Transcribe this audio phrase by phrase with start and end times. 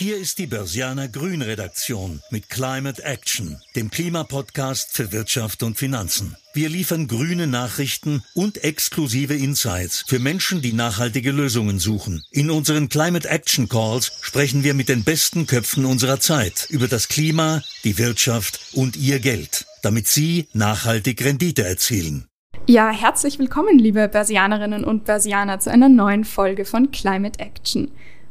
[0.00, 6.36] Hier ist die Börsianer Grün Redaktion mit Climate Action, dem Klimapodcast für Wirtschaft und Finanzen.
[6.54, 12.22] Wir liefern grüne Nachrichten und exklusive Insights für Menschen, die nachhaltige Lösungen suchen.
[12.30, 17.08] In unseren Climate Action Calls sprechen wir mit den besten Köpfen unserer Zeit über das
[17.08, 22.28] Klima, die Wirtschaft und ihr Geld, damit sie nachhaltig Rendite erzielen.
[22.68, 27.90] Ja, herzlich willkommen, liebe Börsianerinnen und Börsianer, zu einer neuen Folge von Climate Action.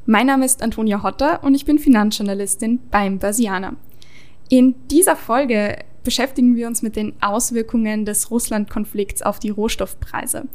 [0.10, 3.76] Mein Name ist Antonia Hotter und ich bin Finanzjournalistin beim Börsianer.
[4.48, 10.48] In dieser Folge beschäftigen wir uns mit den Auswirkungen des Russland-Konflikts auf die Rohstoffpreise.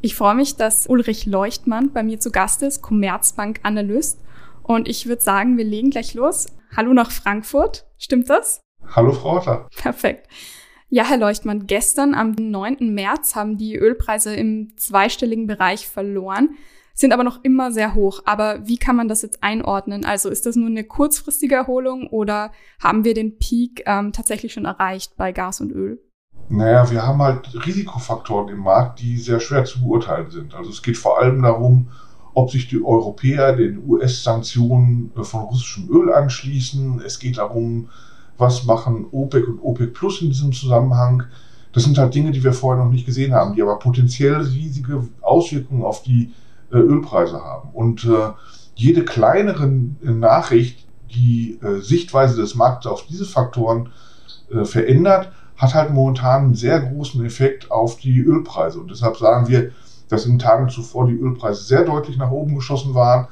[0.00, 4.20] Ich freue mich, dass Ulrich Leuchtmann bei mir zu Gast ist, Commerzbank-Analyst.
[4.62, 6.46] Und ich würde sagen, wir legen gleich los.
[6.74, 7.84] Hallo nach Frankfurt.
[7.98, 8.62] Stimmt das?
[8.96, 9.68] Hallo, Frau Hotter.
[9.76, 10.28] Perfekt.
[10.88, 12.94] Ja, Herr Leuchtmann, gestern am 9.
[12.94, 16.56] März haben die Ölpreise im zweistelligen Bereich verloren
[16.94, 18.22] sind aber noch immer sehr hoch.
[18.24, 20.04] Aber wie kann man das jetzt einordnen?
[20.04, 24.64] Also ist das nur eine kurzfristige Erholung oder haben wir den Peak ähm, tatsächlich schon
[24.64, 26.00] erreicht bei Gas und Öl?
[26.48, 30.54] Naja, wir haben halt Risikofaktoren im Markt, die sehr schwer zu beurteilen sind.
[30.54, 31.88] Also es geht vor allem darum,
[32.34, 37.00] ob sich die Europäer den US-Sanktionen äh, von russischem Öl anschließen.
[37.04, 37.88] Es geht darum,
[38.36, 41.24] was machen OPEC und OPEC Plus in diesem Zusammenhang.
[41.72, 45.08] Das sind halt Dinge, die wir vorher noch nicht gesehen haben, die aber potenziell riesige
[45.22, 46.32] Auswirkungen auf die
[46.74, 47.70] äh, Ölpreise haben.
[47.72, 48.32] Und äh,
[48.74, 53.90] jede kleinere Nachricht, die äh, Sichtweise des Marktes auf diese Faktoren
[54.64, 58.78] verändert, hat halt momentan einen sehr großen Effekt auf die Ölpreise.
[58.78, 59.70] Und deshalb sagen wir,
[60.08, 63.28] dass in den Tagen zuvor die Ölpreise sehr deutlich nach oben geschossen waren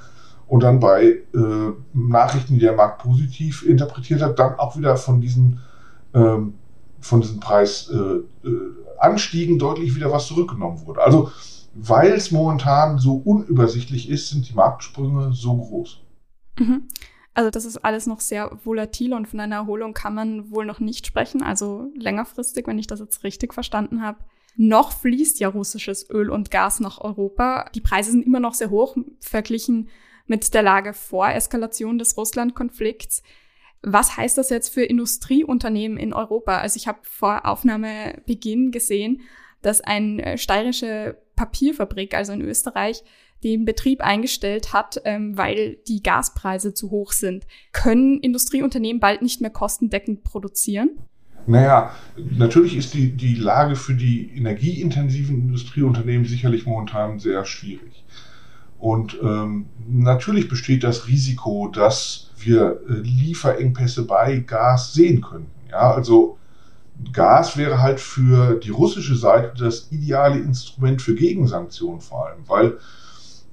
[0.49, 5.21] und dann bei äh, Nachrichten, die der Markt positiv interpretiert hat, dann auch wieder von
[5.21, 5.61] diesen,
[6.15, 6.55] ähm,
[7.01, 11.03] von diesen Preisanstiegen äh, deutlich wieder was zurückgenommen wurde.
[11.03, 11.31] Also
[11.75, 16.01] weil es momentan so unübersichtlich ist, sind die Marktsprünge so groß.
[16.59, 16.89] Mhm.
[17.35, 20.81] Also das ist alles noch sehr volatil und von einer Erholung kann man wohl noch
[20.81, 24.19] nicht sprechen, also längerfristig, wenn ich das jetzt richtig verstanden habe.
[24.57, 27.71] Noch fließt ja russisches Öl und Gas nach Europa.
[27.75, 29.89] Die Preise sind immer noch sehr hoch verglichen
[30.27, 33.23] mit der Lage vor Eskalation des Russland-Konflikts.
[33.81, 36.59] Was heißt das jetzt für Industrieunternehmen in Europa?
[36.59, 39.23] Also ich habe vor Aufnahmebeginn gesehen,
[39.63, 43.03] dass eine äh, steirische Papierfabrik, also in Österreich,
[43.45, 47.47] den Betrieb eingestellt hat, ähm, weil die Gaspreise zu hoch sind.
[47.73, 50.91] Können Industrieunternehmen bald nicht mehr kostendeckend produzieren?
[51.47, 58.05] Naja, natürlich ist die, die Lage für die energieintensiven Industrieunternehmen sicherlich momentan sehr schwierig.
[58.79, 65.51] Und ähm, natürlich besteht das Risiko, dass wir äh, Lieferengpässe bei Gas sehen könnten.
[65.71, 66.39] Ja, also
[67.13, 72.79] Gas wäre halt für die russische Seite das ideale Instrument für Gegensanktionen vor allem, weil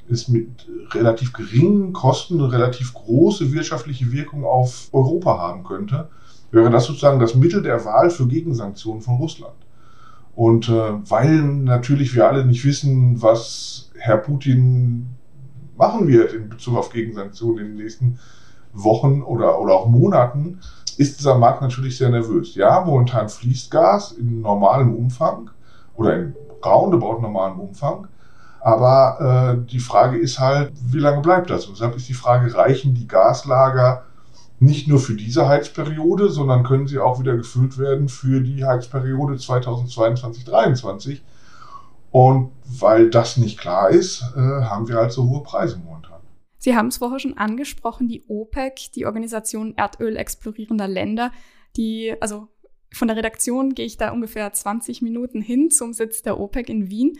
[0.09, 6.09] es mit relativ geringen Kosten eine relativ große wirtschaftliche Wirkung auf Europa haben könnte,
[6.51, 9.56] wäre das sozusagen das Mittel der Wahl für Gegensanktionen von Russland.
[10.35, 15.07] Und äh, weil natürlich wir alle nicht wissen, was Herr Putin
[15.77, 18.19] machen wird in Bezug auf Gegensanktionen in den nächsten
[18.73, 20.59] Wochen oder, oder auch Monaten,
[21.00, 22.56] ist dieser Markt natürlich sehr nervös.
[22.56, 25.50] Ja, momentan fließt Gas in normalem Umfang
[25.96, 28.08] oder in roundabout normalem Umfang.
[28.60, 31.68] Aber äh, die Frage ist halt, wie lange bleibt das?
[31.68, 34.04] Und deshalb ist die Frage, reichen die Gaslager
[34.60, 39.38] nicht nur für diese Heizperiode, sondern können sie auch wieder gefüllt werden für die Heizperiode
[39.38, 41.24] 2022 2023
[42.12, 45.88] Und weil das nicht klar ist, äh, haben wir halt so hohe Preise momentan.
[46.59, 51.31] Sie haben es vorher schon angesprochen, die OPEC, die Organisation Erdöl explorierender Länder,
[51.78, 52.50] die, also
[52.94, 56.90] von der Redaktion gehe ich da ungefähr 20 Minuten hin zum Sitz der OPEC in
[56.90, 57.18] Wien.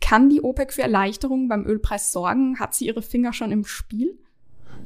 [0.00, 2.58] Kann die OPEC für Erleichterungen beim Ölpreis sorgen?
[2.58, 4.18] Hat sie ihre Finger schon im Spiel?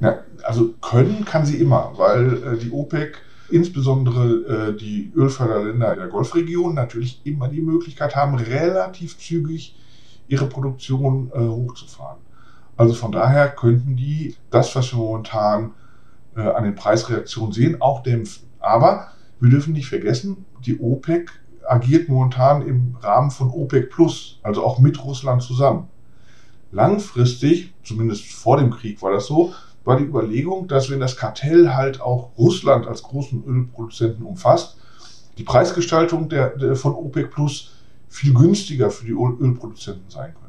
[0.00, 3.18] Ja, also können kann sie immer, weil äh, die OPEC,
[3.50, 9.74] insbesondere äh, die Ölförderländer der Golfregion, natürlich immer die Möglichkeit haben, relativ zügig
[10.28, 12.18] ihre Produktion äh, hochzufahren.
[12.78, 15.72] Also von daher könnten die das, was wir momentan
[16.36, 18.48] äh, an den Preisreaktionen sehen, auch dämpfen.
[18.60, 19.08] Aber
[19.40, 21.28] wir dürfen nicht vergessen, die OPEC
[21.66, 25.88] agiert momentan im Rahmen von OPEC Plus, also auch mit Russland zusammen.
[26.70, 29.52] Langfristig, zumindest vor dem Krieg war das so,
[29.84, 34.78] war die Überlegung, dass wenn das Kartell halt auch Russland als großen Ölproduzenten umfasst,
[35.36, 37.72] die Preisgestaltung der, der von OPEC Plus
[38.08, 40.47] viel günstiger für die Ölproduzenten sein könnte.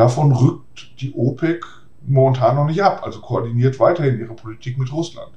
[0.00, 1.62] Davon rückt die OPEC
[2.06, 5.30] momentan noch nicht ab, also koordiniert weiterhin ihre Politik mit Russland.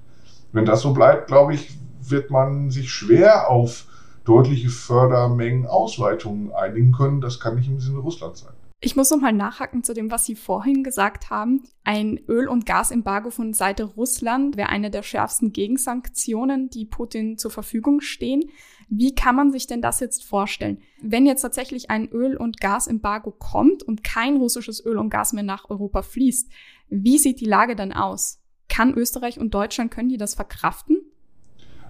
[0.53, 3.87] Wenn das so bleibt, glaube ich, wird man sich schwer auf
[4.23, 7.19] deutliche Fördermengenausweitungen einigen können.
[7.19, 8.53] Das kann nicht im Sinne Russlands sein.
[8.79, 11.63] Ich muss nochmal nachhaken zu dem, was Sie vorhin gesagt haben.
[11.83, 17.51] Ein Öl- und Gasembargo von Seite Russland wäre eine der schärfsten Gegensanktionen, die Putin zur
[17.51, 18.43] Verfügung stehen.
[18.89, 20.79] Wie kann man sich denn das jetzt vorstellen?
[21.01, 25.43] Wenn jetzt tatsächlich ein Öl- und Gasembargo kommt und kein russisches Öl und Gas mehr
[25.43, 26.49] nach Europa fließt,
[26.89, 28.39] wie sieht die Lage dann aus?
[28.69, 30.97] Kann Österreich und Deutschland, können die das verkraften?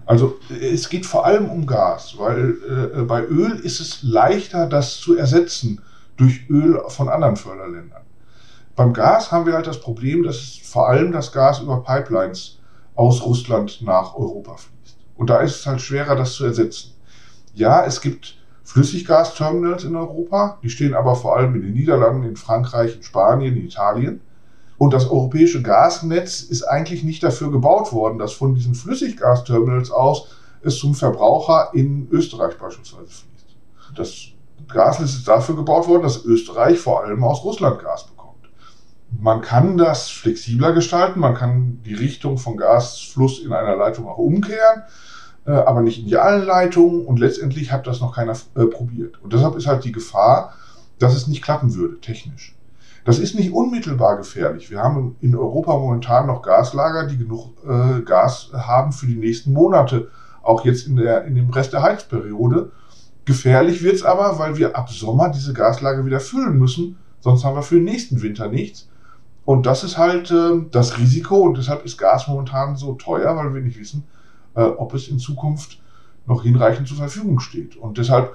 [0.06, 5.00] Also es geht vor allem um Gas, weil äh, bei Öl ist es leichter, das
[5.00, 5.80] zu ersetzen
[6.16, 8.02] durch Öl von anderen Förderländern.
[8.76, 12.58] Beim Gas haben wir halt das Problem, dass vor allem das Gas über Pipelines
[12.94, 14.73] aus Russland nach Europa fließt.
[15.16, 16.92] Und da ist es halt schwerer, das zu ersetzen.
[17.54, 22.36] Ja, es gibt Flüssiggasterminals in Europa, die stehen aber vor allem in den Niederlanden, in
[22.36, 24.20] Frankreich, in Spanien, in Italien.
[24.78, 30.28] Und das europäische Gasnetz ist eigentlich nicht dafür gebaut worden, dass von diesen Flüssiggasterminals aus
[30.62, 33.56] es zum Verbraucher in Österreich beispielsweise fließt.
[33.94, 34.16] Das
[34.72, 38.13] Gasnetz ist dafür gebaut worden, dass Österreich vor allem aus Russland Gas bekommt.
[39.20, 44.18] Man kann das flexibler gestalten, man kann die Richtung von Gasfluss in einer Leitung auch
[44.18, 44.82] umkehren,
[45.46, 49.22] äh, aber nicht in die allen Leitungen und letztendlich hat das noch keiner äh, probiert.
[49.22, 50.54] Und deshalb ist halt die Gefahr,
[50.98, 52.56] dass es nicht klappen würde, technisch.
[53.04, 54.70] Das ist nicht unmittelbar gefährlich.
[54.70, 59.52] Wir haben in Europa momentan noch Gaslager, die genug äh, Gas haben für die nächsten
[59.52, 60.08] Monate,
[60.42, 62.72] auch jetzt in, der, in dem Rest der Heizperiode.
[63.26, 67.56] Gefährlich wird es aber, weil wir ab Sommer diese Gaslager wieder füllen müssen, sonst haben
[67.56, 68.88] wir für den nächsten Winter nichts.
[69.44, 73.54] Und das ist halt äh, das Risiko und deshalb ist Gas momentan so teuer, weil
[73.54, 74.04] wir nicht wissen,
[74.54, 75.80] äh, ob es in Zukunft
[76.26, 77.76] noch hinreichend zur Verfügung steht.
[77.76, 78.34] Und deshalb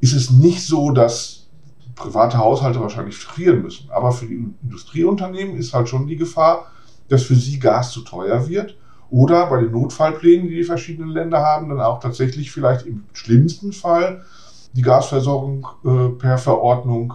[0.00, 1.46] ist es nicht so, dass
[1.94, 3.90] private Haushalte wahrscheinlich frieren müssen.
[3.90, 6.66] Aber für die Industrieunternehmen ist halt schon die Gefahr,
[7.08, 8.76] dass für sie Gas zu teuer wird
[9.10, 13.72] oder bei den Notfallplänen, die die verschiedenen Länder haben, dann auch tatsächlich vielleicht im schlimmsten
[13.72, 14.24] Fall
[14.72, 17.14] die Gasversorgung äh, per Verordnung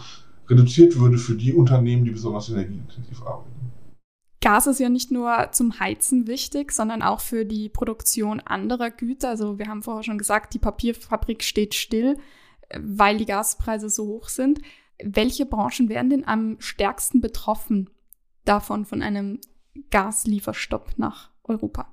[0.50, 3.52] reduziert würde für die Unternehmen, die besonders energieintensiv arbeiten.
[4.42, 9.30] Gas ist ja nicht nur zum Heizen wichtig, sondern auch für die Produktion anderer Güter.
[9.30, 12.18] Also wir haben vorher schon gesagt, die Papierfabrik steht still,
[12.78, 14.62] weil die Gaspreise so hoch sind.
[15.04, 17.90] Welche Branchen werden denn am stärksten betroffen
[18.46, 19.40] davon, von einem
[19.90, 21.92] Gaslieferstopp nach Europa?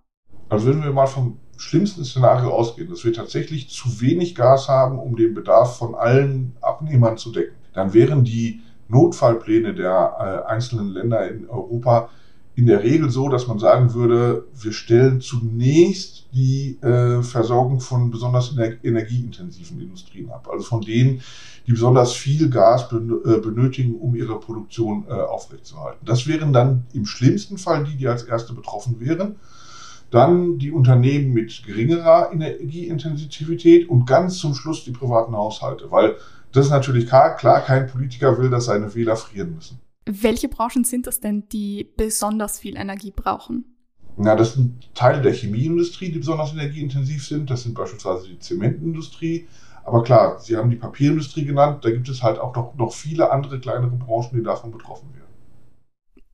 [0.50, 4.98] Also wenn wir mal vom schlimmsten Szenario ausgehen, dass wir tatsächlich zu wenig Gas haben,
[4.98, 10.88] um den Bedarf von allen Abnehmern zu decken, dann wären die Notfallpläne der äh, einzelnen
[10.88, 12.10] Länder in Europa
[12.54, 18.10] in der Regel so, dass man sagen würde, wir stellen zunächst die äh, Versorgung von
[18.10, 20.48] besonders ener energieintensiven Industrien ab.
[20.52, 21.22] Also von denen,
[21.66, 26.04] die besonders viel Gas äh, benötigen, um ihre Produktion äh, aufrechtzuerhalten.
[26.04, 29.36] Das wären dann im schlimmsten Fall die, die als erste betroffen wären.
[30.10, 36.16] Dann die Unternehmen mit geringerer Energieintensivität und ganz zum Schluss die privaten Haushalte, weil
[36.52, 39.80] das ist natürlich klar, klar, kein Politiker will, dass seine Wähler frieren müssen.
[40.04, 43.64] Welche Branchen sind das denn, die besonders viel Energie brauchen?
[44.16, 47.48] Na, das sind Teile der Chemieindustrie, die besonders energieintensiv sind.
[47.50, 49.48] Das sind beispielsweise die Zementindustrie.
[49.84, 51.84] Aber klar, Sie haben die Papierindustrie genannt.
[51.84, 55.22] Da gibt es halt auch noch, noch viele andere kleinere Branchen, die davon betroffen werden.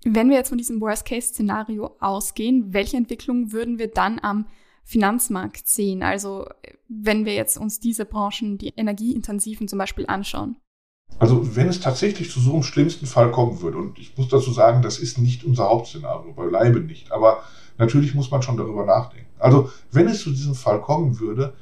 [0.04, 4.46] Wenn wir jetzt von diesem Worst-Case-Szenario ausgehen, welche Entwicklung würden wir dann am
[4.88, 6.02] Finanzmarkt sehen?
[6.02, 6.46] Also
[6.88, 10.56] wenn wir jetzt uns diese Branchen, die energieintensiven zum Beispiel anschauen.
[11.18, 14.50] Also wenn es tatsächlich zu so einem schlimmsten Fall kommen würde, und ich muss dazu
[14.50, 17.42] sagen, das ist nicht unser Hauptszenario, beileibe nicht, aber
[17.76, 19.28] natürlich muss man schon darüber nachdenken.
[19.38, 21.52] Also wenn es zu diesem Fall kommen würde,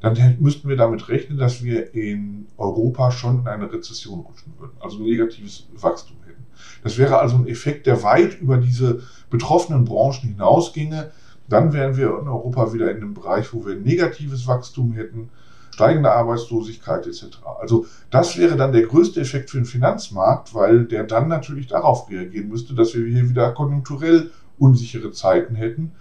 [0.00, 4.76] dann müssten wir damit rechnen, dass wir in Europa schon in eine Rezession rutschen würden,
[4.78, 6.46] also ein negatives Wachstum hätten.
[6.84, 11.10] Das wäre also ein Effekt, der weit über diese betroffenen Branchen hinausginge.
[11.48, 15.30] Dann wären wir in Europa wieder in einem Bereich, wo wir negatives Wachstum hätten,
[15.72, 17.38] steigende Arbeitslosigkeit etc.
[17.60, 22.10] Also das wäre dann der größte Effekt für den Finanzmarkt, weil der dann natürlich darauf
[22.10, 25.92] reagieren müsste, dass wir hier wieder konjunkturell unsichere Zeiten hätten.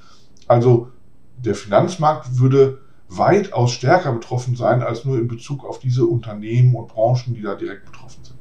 [0.48, 0.90] Also
[1.38, 6.88] der Finanzmarkt würde weitaus stärker betroffen sein als nur in Bezug auf diese Unternehmen und
[6.88, 8.38] Branchen, die da direkt betroffen sind.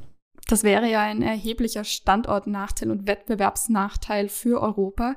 [0.47, 5.15] Das wäre ja ein erheblicher Standortnachteil und Wettbewerbsnachteil für Europa.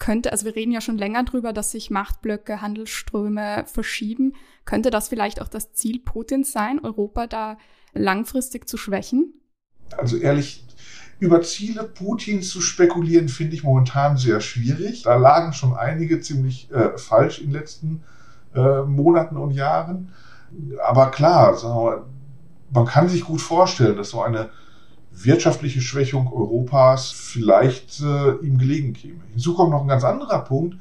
[0.00, 4.32] Könnte, also wir reden ja schon länger drüber, dass sich Machtblöcke, Handelsströme verschieben.
[4.64, 7.58] Könnte das vielleicht auch das Ziel Putins sein, Europa da
[7.92, 9.34] langfristig zu schwächen?
[9.96, 10.64] Also ehrlich,
[11.18, 15.02] über Ziele Putins zu spekulieren, finde ich momentan sehr schwierig.
[15.02, 18.02] Da lagen schon einige ziemlich äh, falsch in den letzten
[18.54, 20.12] äh, Monaten und Jahren.
[20.82, 22.06] Aber klar, wir,
[22.72, 24.48] man kann sich gut vorstellen, dass so eine
[25.12, 29.20] wirtschaftliche Schwächung Europas vielleicht äh, ihm gelegen käme.
[29.30, 30.76] Hinzu kommt noch ein ganz anderer Punkt.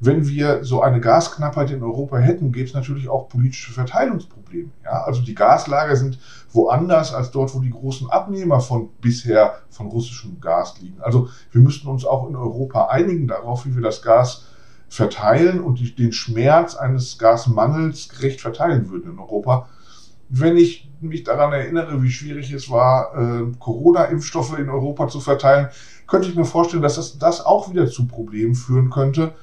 [0.00, 4.70] wenn wir so eine Gasknappheit in Europa hätten, gäbe es natürlich auch politische Verteilungsprobleme.
[4.84, 5.04] Ja?
[5.04, 6.18] Also die Gaslager sind
[6.52, 11.00] woanders als dort, wo die großen Abnehmer von bisher von russischem Gas liegen.
[11.00, 14.46] Also wir müssten uns auch in Europa einigen darauf, wie wir das Gas
[14.88, 19.68] verteilen und die, den Schmerz eines Gasmangels gerecht verteilen würden in Europa.
[20.36, 25.68] Wenn ich mich daran erinnere, wie schwierig es war, äh, Corona-Impfstoffe in Europa zu verteilen,
[26.08, 29.34] könnte ich mir vorstellen, dass das, das auch wieder zu Problemen führen könnte.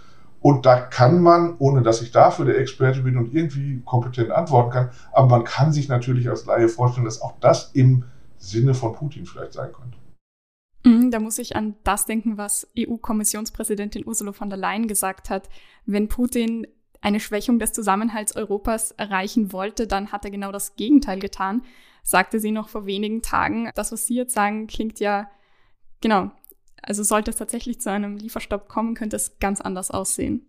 [0.41, 4.71] Und da kann man, ohne dass ich dafür der Experte bin und irgendwie kompetent antworten
[4.71, 8.03] kann, aber man kann sich natürlich als Laie vorstellen, dass auch das im
[8.37, 9.97] Sinne von Putin vielleicht sein könnte.
[10.83, 15.47] Mhm, da muss ich an das denken, was EU-Kommissionspräsidentin Ursula von der Leyen gesagt hat.
[15.85, 16.67] Wenn Putin
[17.01, 21.63] eine Schwächung des Zusammenhalts Europas erreichen wollte, dann hat er genau das Gegenteil getan,
[22.03, 23.71] sagte sie noch vor wenigen Tagen.
[23.75, 25.29] Das, was Sie jetzt sagen, klingt ja,
[25.99, 26.31] genau,
[26.81, 30.47] also sollte es tatsächlich zu einem Lieferstopp kommen, könnte es ganz anders aussehen.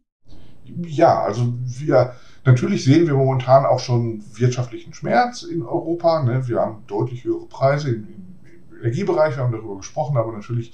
[0.64, 6.22] Ja, also wir natürlich sehen wir momentan auch schon wirtschaftlichen Schmerz in Europa.
[6.22, 6.46] Ne?
[6.46, 8.08] Wir haben deutlich höhere Preise im,
[8.44, 10.72] im Energiebereich, wir haben darüber gesprochen, aber natürlich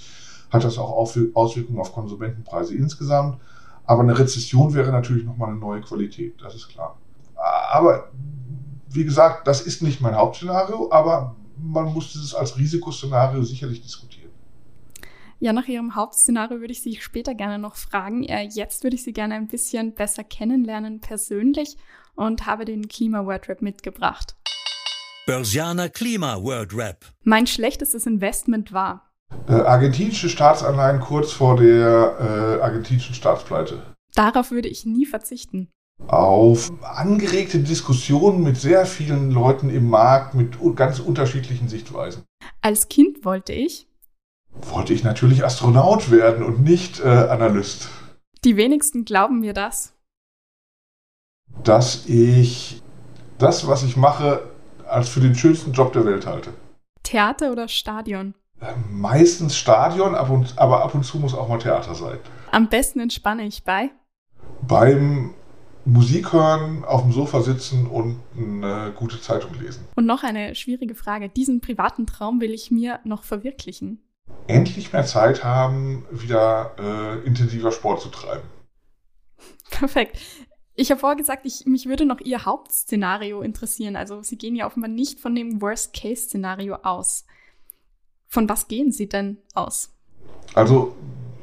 [0.51, 0.91] hat das auch
[1.35, 3.39] Auswirkungen auf Konsumentenpreise insgesamt.
[3.88, 6.97] Aber eine Rezession wäre natürlich nochmal eine neue Qualität, das ist klar.
[7.71, 8.12] Aber
[8.90, 14.30] wie gesagt, das ist nicht mein Hauptszenario, aber man muss dieses als Risikoszenario sicherlich diskutieren.
[15.40, 18.25] Ja, nach Ihrem Hauptszenario würde ich Sie später gerne noch fragen.
[18.25, 21.76] Jetzt würde ich Sie gerne ein bisschen besser kennenlernen persönlich
[22.14, 24.37] und habe den Klima-Word-Rap mitgebracht.
[25.26, 27.07] Börsianer Klima-Word-Rap.
[27.23, 29.08] Mein schlechtestes Investment war.
[29.49, 33.83] Äh, argentinische Staatsanleihen kurz vor der äh, argentinischen Staatspleite.
[34.15, 35.69] Darauf würde ich nie verzichten.
[36.07, 42.23] Auf angeregte Diskussionen mit sehr vielen Leuten im Markt mit ganz unterschiedlichen Sichtweisen.
[42.61, 43.89] Als Kind wollte ich
[44.73, 47.89] wollte ich natürlich Astronaut werden und nicht äh, Analyst.
[48.45, 49.95] Die wenigsten glauben mir das.
[51.65, 52.83] Dass ich
[53.39, 54.43] das, was ich mache,
[54.87, 56.53] als für den schönsten Job der Welt halte.
[57.03, 58.35] Theater oder Stadion?
[58.91, 62.19] Meistens Stadion, ab und, aber ab und zu muss auch mal Theater sein.
[62.50, 63.91] Am besten entspanne ich bei?
[64.62, 65.35] Beim
[65.85, 69.87] Musik hören, auf dem Sofa sitzen und eine gute Zeitung lesen.
[69.95, 71.29] Und noch eine schwierige Frage.
[71.29, 74.03] Diesen privaten Traum will ich mir noch verwirklichen
[74.47, 78.49] endlich mehr Zeit haben, wieder äh, intensiver Sport zu treiben.
[79.71, 80.19] Perfekt.
[80.75, 83.97] Ich habe vorher gesagt, ich, mich würde noch Ihr Hauptszenario interessieren.
[83.97, 87.27] Also Sie gehen ja offenbar nicht von dem Worst-Case-Szenario aus.
[88.29, 89.91] Von was gehen Sie denn aus?
[90.55, 90.95] Also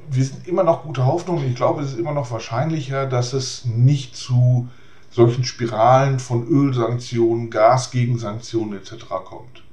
[0.09, 1.43] wir sind immer noch gute Hoffnung.
[1.43, 4.69] Ich glaube, es ist immer noch wahrscheinlicher, dass es nicht zu
[5.09, 9.05] solchen Spiralen von Ölsanktionen, Gasgegensanktionen etc.
[9.25, 9.63] kommt.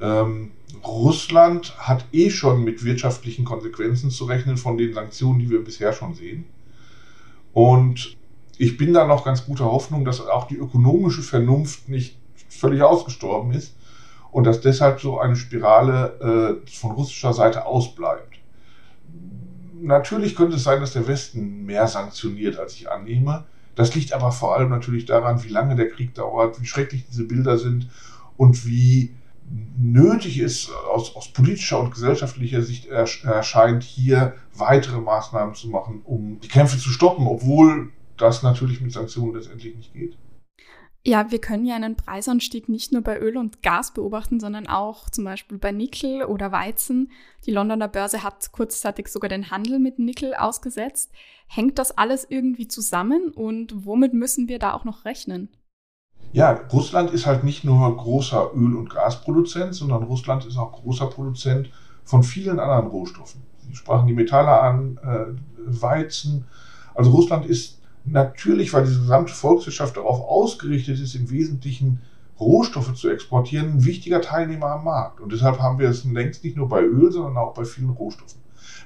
[0.00, 0.52] Ähm,
[0.86, 5.92] Russland hat eh schon mit wirtschaftlichen Konsequenzen zu rechnen von den Sanktionen, die wir bisher
[5.92, 6.46] schon sehen.
[7.52, 8.16] Und
[8.56, 12.16] ich bin da noch ganz guter Hoffnung, dass auch die ökonomische Vernunft nicht
[12.48, 13.74] völlig ausgestorben ist
[14.30, 18.38] und dass deshalb so eine Spirale äh, von russischer Seite ausbleibt.
[19.80, 23.44] Natürlich könnte es sein, dass der Westen mehr sanktioniert, als ich annehme.
[23.74, 27.24] Das liegt aber vor allem natürlich daran, wie lange der Krieg dauert, wie schrecklich diese
[27.24, 27.88] Bilder sind
[28.36, 29.14] und wie
[29.78, 36.40] nötig ist, aus, aus politischer und gesellschaftlicher Sicht erscheint, hier weitere Maßnahmen zu machen, um
[36.40, 40.18] die Kämpfe zu stoppen, obwohl das natürlich mit Sanktionen letztendlich nicht geht.
[41.04, 45.08] Ja, wir können ja einen Preisanstieg nicht nur bei Öl und Gas beobachten, sondern auch
[45.10, 47.10] zum Beispiel bei Nickel oder Weizen.
[47.46, 51.12] Die Londoner Börse hat kurzzeitig sogar den Handel mit Nickel ausgesetzt.
[51.46, 55.48] Hängt das alles irgendwie zusammen und womit müssen wir da auch noch rechnen?
[56.32, 61.06] Ja, Russland ist halt nicht nur großer Öl- und Gasproduzent, sondern Russland ist auch großer
[61.06, 61.70] Produzent
[62.04, 63.42] von vielen anderen Rohstoffen.
[63.66, 66.46] Sie sprachen die Metalle an, äh, Weizen.
[66.94, 72.00] Also Russland ist natürlich, weil diese gesamte Volkswirtschaft darauf ausgerichtet ist, im Wesentlichen
[72.40, 75.20] Rohstoffe zu exportieren, ein wichtiger Teilnehmer am Markt.
[75.20, 78.40] Und deshalb haben wir es längst nicht nur bei Öl, sondern auch bei vielen Rohstoffen.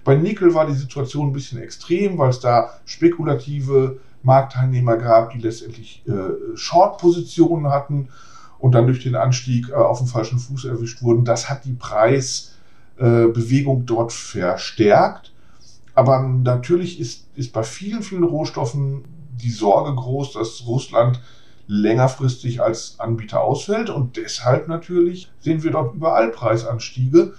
[0.05, 5.39] Bei Nickel war die Situation ein bisschen extrem, weil es da spekulative Marktteilnehmer gab, die
[5.39, 8.09] letztendlich äh, Short-Positionen hatten
[8.59, 11.25] und dann durch den Anstieg äh, auf dem falschen Fuß erwischt wurden.
[11.25, 15.33] Das hat die Preisbewegung äh, dort verstärkt.
[15.95, 19.05] Aber natürlich ist, ist bei vielen, vielen Rohstoffen
[19.43, 21.21] die Sorge groß, dass Russland
[21.67, 23.91] längerfristig als Anbieter ausfällt.
[23.91, 27.35] Und deshalb natürlich sehen wir dort überall Preisanstiege,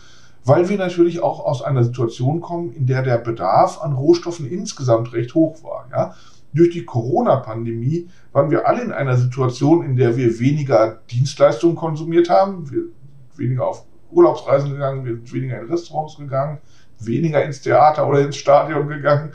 [0.45, 5.13] weil wir natürlich auch aus einer Situation kommen, in der der Bedarf an Rohstoffen insgesamt
[5.13, 5.87] recht hoch war.
[5.91, 6.15] Ja?
[6.53, 12.29] durch die Corona-Pandemie waren wir alle in einer Situation, in der wir weniger Dienstleistungen konsumiert
[12.29, 12.83] haben, wir
[13.35, 16.59] weniger auf Urlaubsreisen gegangen, wir sind weniger in Restaurants gegangen,
[16.99, 19.31] weniger ins Theater oder ins Stadion gegangen.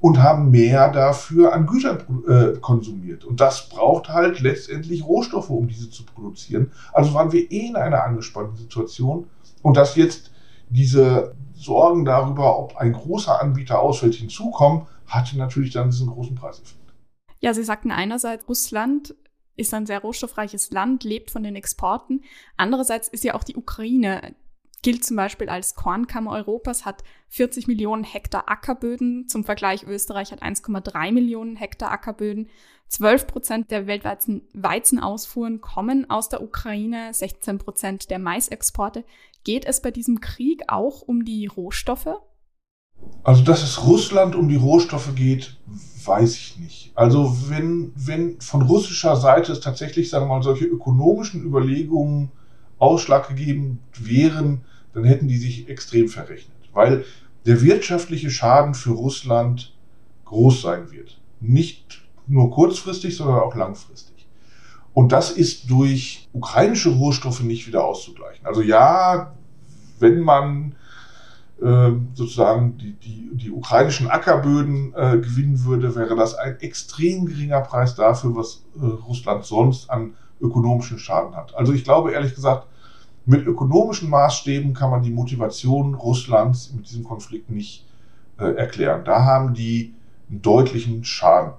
[0.00, 3.24] Und haben mehr dafür an Gütern äh, konsumiert.
[3.24, 6.72] Und das braucht halt letztendlich Rohstoffe, um diese zu produzieren.
[6.92, 9.26] Also waren wir eh in einer angespannten Situation.
[9.62, 10.30] Und dass jetzt
[10.70, 16.76] diese Sorgen darüber, ob ein großer Anbieter ausfällt, hinzukommen, hatte natürlich dann diesen großen Preiseffekt.
[17.40, 19.14] Ja, Sie sagten einerseits, Russland
[19.56, 22.22] ist ein sehr rohstoffreiches Land, lebt von den Exporten.
[22.56, 24.34] Andererseits ist ja auch die Ukraine
[24.82, 29.28] gilt zum Beispiel als Kornkammer Europas, hat 40 Millionen Hektar Ackerböden.
[29.28, 32.48] Zum Vergleich, Österreich hat 1,3 Millionen Hektar Ackerböden.
[32.88, 39.04] 12 Prozent der weltweiten Weizenausfuhren kommen aus der Ukraine, 16 Prozent der Maisexporte.
[39.44, 42.08] Geht es bei diesem Krieg auch um die Rohstoffe?
[43.22, 45.56] Also, dass es Russland um die Rohstoffe geht,
[46.04, 46.92] weiß ich nicht.
[46.94, 52.32] Also, wenn, wenn von russischer Seite es tatsächlich, sagen wir mal, solche ökonomischen Überlegungen
[52.78, 57.04] ausschlaggegeben wären, dann hätten die sich extrem verrechnet, weil
[57.46, 59.74] der wirtschaftliche Schaden für Russland
[60.24, 61.20] groß sein wird.
[61.40, 64.26] Nicht nur kurzfristig, sondern auch langfristig.
[64.92, 68.44] Und das ist durch ukrainische Rohstoffe nicht wieder auszugleichen.
[68.44, 69.34] Also ja,
[69.98, 70.74] wenn man
[71.60, 77.60] äh, sozusagen die, die, die ukrainischen Ackerböden äh, gewinnen würde, wäre das ein extrem geringer
[77.60, 81.54] Preis dafür, was äh, Russland sonst an ökonomischen Schaden hat.
[81.54, 82.66] Also ich glaube ehrlich gesagt,
[83.30, 87.86] mit ökonomischen Maßstäben kann man die Motivation Russlands mit diesem Konflikt nicht
[88.38, 89.04] äh, erklären.
[89.04, 89.94] Da haben die
[90.28, 91.52] einen deutlichen Schaden.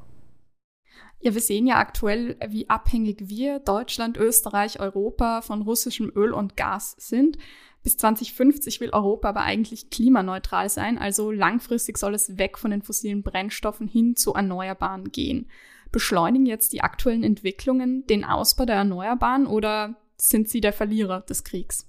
[1.21, 6.57] Ja, wir sehen ja aktuell, wie abhängig wir, Deutschland, Österreich, Europa von russischem Öl und
[6.57, 7.37] Gas sind.
[7.83, 12.81] Bis 2050 will Europa aber eigentlich klimaneutral sein, also langfristig soll es weg von den
[12.81, 15.47] fossilen Brennstoffen hin zu Erneuerbaren gehen.
[15.91, 21.43] Beschleunigen jetzt die aktuellen Entwicklungen den Ausbau der Erneuerbaren oder sind sie der Verlierer des
[21.43, 21.87] Kriegs?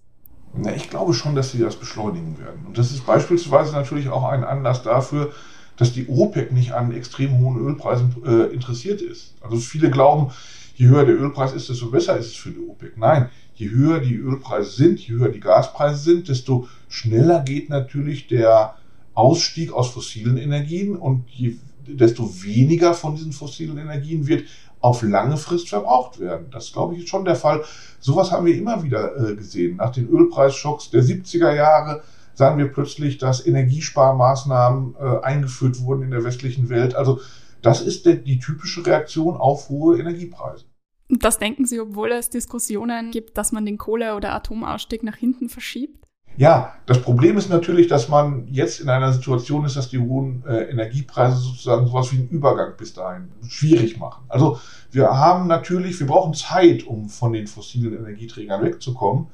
[0.54, 2.66] Na, ich glaube schon, dass sie das beschleunigen werden.
[2.66, 5.32] Und das ist beispielsweise natürlich auch ein Anlass dafür,
[5.76, 9.34] dass die OPEC nicht an extrem hohen Ölpreisen äh, interessiert ist.
[9.40, 10.32] Also viele glauben,
[10.74, 12.96] je höher der Ölpreis ist, desto besser ist es für die OPEC.
[12.96, 18.28] Nein, je höher die Ölpreise sind, je höher die Gaspreise sind, desto schneller geht natürlich
[18.28, 18.76] der
[19.14, 24.44] Ausstieg aus fossilen Energien und je, desto weniger von diesen fossilen Energien wird
[24.82, 26.50] auf lange Frist verbraucht werden.
[26.50, 27.62] Das glaube ich ist schon der Fall.
[28.00, 29.76] Sowas haben wir immer wieder äh, gesehen.
[29.76, 32.02] Nach den Ölpreisschocks der 70er Jahre
[32.34, 36.94] sahen wir plötzlich, dass Energiesparmaßnahmen äh, eingeführt wurden in der westlichen Welt.
[36.94, 37.20] Also
[37.62, 40.64] das ist der, die typische Reaktion auf hohe Energiepreise.
[41.08, 45.48] Das denken Sie, obwohl es Diskussionen gibt, dass man den Kohle- oder Atomausstieg nach hinten
[45.48, 46.01] verschiebt?
[46.36, 50.42] Ja, das Problem ist natürlich, dass man jetzt in einer Situation ist, dass die hohen
[50.46, 54.24] äh, Energiepreise sozusagen sowas wie einen Übergang bis dahin schwierig machen.
[54.28, 54.58] Also
[54.90, 59.26] wir haben natürlich, wir brauchen Zeit, um von den fossilen Energieträgern wegzukommen.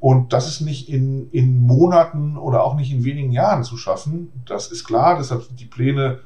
[0.00, 4.32] Und das ist nicht in, in Monaten oder auch nicht in wenigen Jahren zu schaffen.
[4.46, 6.20] Das ist klar, deshalb sind die Pläne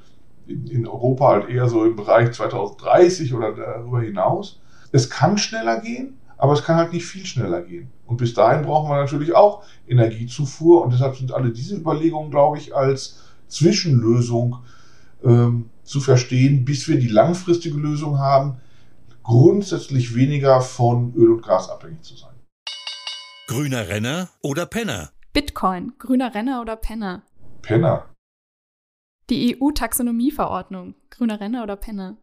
[0.47, 4.61] in, in Europa halt eher so im Bereich 2030 oder darüber hinaus.
[4.93, 7.91] Es kann schneller gehen, aber es kann halt nicht viel schneller gehen.
[8.07, 10.83] Und bis dahin brauchen wir natürlich auch Energiezufuhr.
[10.83, 14.59] Und deshalb sind alle diese Überlegungen, glaube ich, als Zwischenlösung
[15.25, 18.61] ähm, zu verstehen, bis wir die langfristige Lösung haben,
[19.23, 22.35] grundsätzlich weniger von Öl und Gas abhängig zu sein.
[23.47, 25.11] Grüner Renner oder Penner?
[25.33, 27.23] Bitcoin, grüner Renner oder Penner?
[27.63, 28.09] Penner.
[29.31, 32.17] Die EU-Taxonomieverordnung, grüner Renner oder Penner?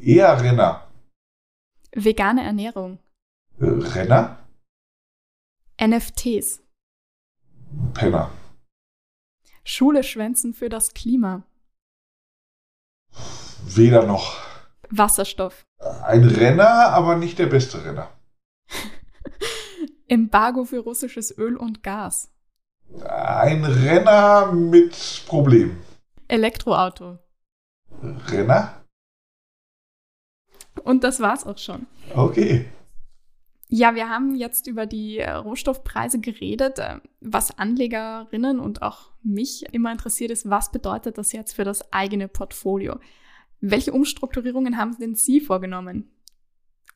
[0.00, 0.88] Eher Renner.
[1.94, 3.01] Vegane Ernährung, Äh,
[3.60, 4.38] Renner?
[5.80, 6.60] NFTs,
[7.94, 8.30] Penner.
[9.64, 11.44] Schule schwänzen für das Klima,
[13.64, 14.36] Weder noch.
[14.90, 15.64] Wasserstoff,
[16.04, 18.10] Ein Renner, aber nicht der beste Renner.
[20.08, 22.30] Embargo für russisches Öl und Gas,
[23.08, 25.82] Ein Renner mit Problemen.
[26.28, 27.18] Elektroauto.
[28.28, 28.84] Renner?
[30.84, 31.86] Und das war's auch schon.
[32.14, 32.68] Okay.
[33.74, 36.78] Ja, wir haben jetzt über die äh, Rohstoffpreise geredet.
[36.78, 41.90] Äh, Was Anlegerinnen und auch mich immer interessiert ist, was bedeutet das jetzt für das
[41.90, 42.98] eigene Portfolio?
[43.62, 46.10] Welche Umstrukturierungen haben denn Sie vorgenommen?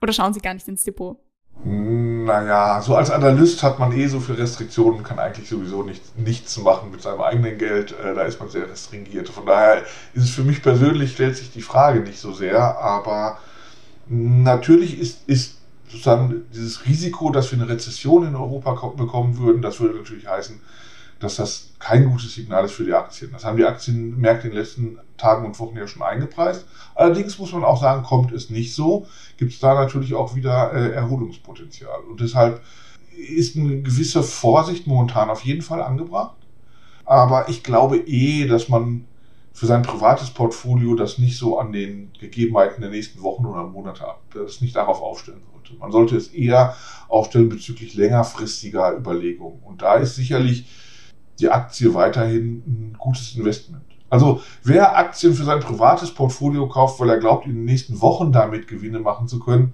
[0.03, 1.17] Oder schauen Sie gar nicht ins Depot?
[1.65, 6.59] Naja, so als Analyst hat man eh so viele Restriktionen, kann eigentlich sowieso nicht, nichts
[6.59, 7.93] machen mit seinem eigenen Geld.
[7.93, 9.31] Äh, da ist man sehr restringiert.
[9.31, 9.79] Von daher
[10.13, 12.77] ist es für mich persönlich, stellt sich die Frage nicht so sehr.
[12.79, 13.39] Aber
[14.09, 15.56] natürlich ist, ist
[15.89, 20.27] sozusagen dieses Risiko, dass wir eine Rezession in Europa ko- bekommen würden, das würde natürlich
[20.29, 20.61] heißen,
[21.21, 23.31] dass das kein gutes Signal ist für die Aktien.
[23.33, 26.67] Das haben die Aktienmärkte in den letzten Tagen und Wochen ja schon eingepreist.
[26.95, 29.07] Allerdings muss man auch sagen, kommt es nicht so,
[29.39, 32.01] gibt es da natürlich auch wieder äh, Erholungspotenzial.
[32.11, 32.61] Und deshalb
[33.17, 36.37] ist eine gewisse Vorsicht momentan auf jeden Fall angebracht.
[37.07, 39.07] Aber ich glaube eh, dass man
[39.55, 44.05] für sein privates Portfolio das nicht so an den Gegebenheiten der nächsten Wochen oder Monate
[44.35, 45.81] das nicht darauf aufstellen sollte.
[45.81, 46.75] Man sollte es eher
[47.09, 49.61] aufstellen bezüglich längerfristiger Überlegungen.
[49.63, 50.67] Und da ist sicherlich
[51.39, 53.83] die Aktie weiterhin ein gutes Investment.
[54.09, 58.33] Also wer Aktien für sein privates Portfolio kauft, weil er glaubt, in den nächsten Wochen
[58.33, 59.73] damit Gewinne machen zu können,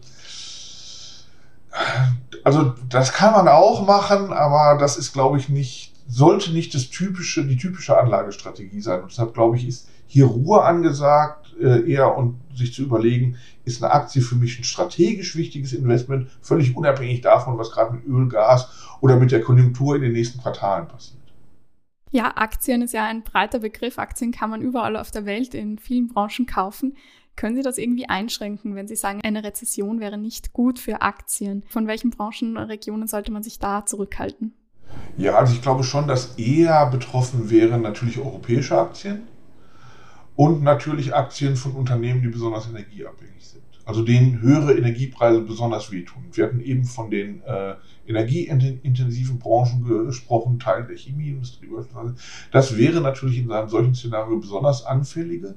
[2.44, 6.90] also das kann man auch machen, aber das ist, glaube ich, nicht, sollte nicht das
[6.90, 9.02] typische, die typische Anlagestrategie sein.
[9.02, 13.82] Und deshalb, glaube ich, ist hier Ruhe angesagt, äh, eher und sich zu überlegen, ist
[13.82, 18.28] eine Aktie für mich ein strategisch wichtiges Investment, völlig unabhängig davon, was gerade mit Öl,
[18.28, 21.18] Gas oder mit der Konjunktur in den nächsten Quartalen passiert.
[22.10, 23.98] Ja, Aktien ist ja ein breiter Begriff.
[23.98, 26.96] Aktien kann man überall auf der Welt in vielen Branchen kaufen.
[27.36, 31.64] Können Sie das irgendwie einschränken, wenn Sie sagen, eine Rezession wäre nicht gut für Aktien?
[31.68, 34.52] Von welchen Branchen, Regionen sollte man sich da zurückhalten?
[35.16, 39.22] Ja, also ich glaube schon, dass eher betroffen wären natürlich europäische Aktien
[40.36, 43.62] und natürlich Aktien von Unternehmen, die besonders energieabhängig sind.
[43.84, 46.24] Also denen höhere Energiepreise besonders wehtun.
[46.32, 47.74] Wir hatten eben von den äh,
[48.06, 52.14] energieintensiven Branchen gesprochen, Teil der Chemieindustrie beispielsweise.
[52.52, 55.56] Das wäre natürlich in einem solchen Szenario besonders anfällige.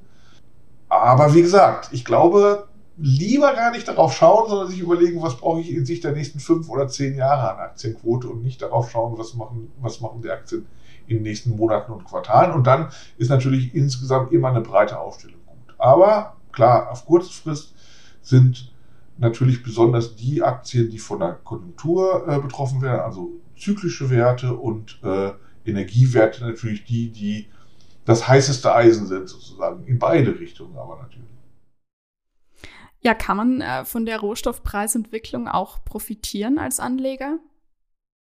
[0.88, 5.60] Aber wie gesagt, ich glaube, lieber gar nicht darauf schauen, sondern sich überlegen, was brauche
[5.60, 9.18] ich in Sicht der nächsten fünf oder zehn Jahre an Aktienquote und nicht darauf schauen,
[9.18, 10.66] was machen, was machen die Aktien
[11.06, 12.52] in den nächsten Monaten und Quartalen.
[12.52, 15.74] Und dann ist natürlich insgesamt immer eine breite Aufstellung gut.
[15.78, 17.74] Aber klar, auf kurze Frist
[18.22, 18.72] sind
[19.18, 25.00] natürlich besonders die Aktien, die von der Konjunktur äh, betroffen werden, also zyklische Werte und
[25.02, 25.32] äh,
[25.64, 27.48] Energiewerte natürlich die, die
[28.04, 31.26] das heißeste Eisen sind, sozusagen, in beide Richtungen aber natürlich.
[33.00, 37.38] Ja, kann man äh, von der Rohstoffpreisentwicklung auch profitieren als Anleger?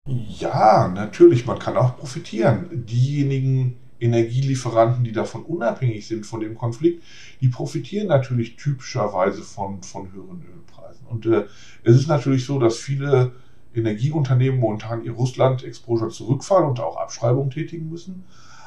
[0.06, 2.84] Ja, natürlich, man kann auch profitieren.
[2.86, 7.02] Diejenigen Energielieferanten, die davon unabhängig sind, von dem Konflikt,
[7.40, 11.06] die profitieren natürlich typischerweise von, von höheren Ölpreisen.
[11.06, 11.46] Und äh,
[11.84, 13.32] es ist natürlich so, dass viele
[13.74, 18.24] Energieunternehmen momentan ihr Russland-Exposure zurückfahren und auch Abschreibungen tätigen müssen.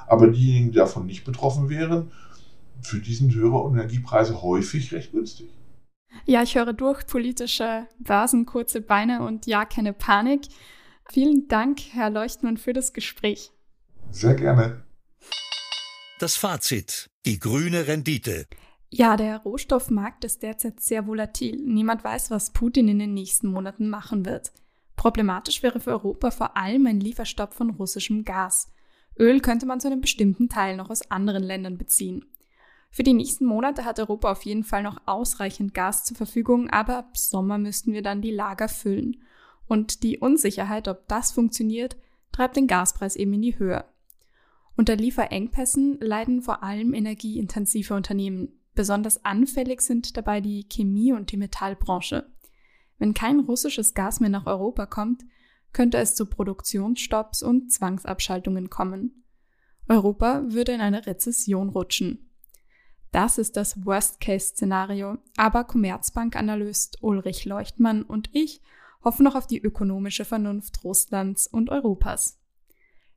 [0.07, 2.11] Aber diejenigen, die davon nicht betroffen wären,
[2.81, 5.49] für die sind höhere Energiepreise häufig recht günstig.
[6.25, 10.47] Ja, ich höre durch politische Börsen, kurze Beine und ja, keine Panik.
[11.11, 13.51] Vielen Dank, Herr Leuchtmann, für das Gespräch.
[14.11, 14.83] Sehr gerne.
[16.19, 17.09] Das Fazit.
[17.25, 18.45] Die grüne Rendite.
[18.89, 21.57] Ja, der Rohstoffmarkt ist derzeit sehr volatil.
[21.57, 24.51] Niemand weiß, was Putin in den nächsten Monaten machen wird.
[24.95, 28.71] Problematisch wäre für Europa vor allem ein Lieferstopp von russischem Gas.
[29.19, 32.25] Öl könnte man zu einem bestimmten Teil noch aus anderen Ländern beziehen.
[32.89, 36.97] Für die nächsten Monate hat Europa auf jeden Fall noch ausreichend Gas zur Verfügung, aber
[36.97, 39.21] ab Sommer müssten wir dann die Lager füllen.
[39.67, 41.97] Und die Unsicherheit, ob das funktioniert,
[42.31, 43.85] treibt den Gaspreis eben in die Höhe.
[44.75, 48.49] Unter Lieferengpässen leiden vor allem energieintensive Unternehmen.
[48.75, 52.29] Besonders anfällig sind dabei die Chemie- und die Metallbranche.
[52.99, 55.23] Wenn kein russisches Gas mehr nach Europa kommt,
[55.73, 59.23] könnte es zu Produktionsstopps und Zwangsabschaltungen kommen.
[59.87, 62.29] Europa würde in eine Rezession rutschen.
[63.11, 68.61] Das ist das Worst-Case-Szenario, aber Commerzbank-Analyst Ulrich Leuchtmann und ich
[69.03, 72.39] hoffen noch auf die ökonomische Vernunft Russlands und Europas.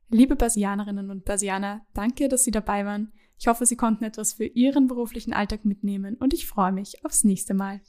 [0.09, 3.13] Liebe Basianerinnen und Basianer, danke, dass Sie dabei waren.
[3.39, 7.23] Ich hoffe, Sie konnten etwas für Ihren beruflichen Alltag mitnehmen und ich freue mich aufs
[7.23, 7.81] nächste Mal.